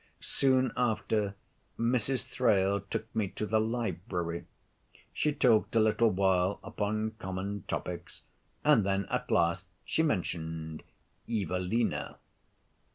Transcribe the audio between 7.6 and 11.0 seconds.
topics, and then at last she mentioned